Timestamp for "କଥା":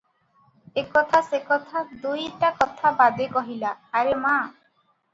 0.95-1.19, 1.51-1.85, 2.65-2.95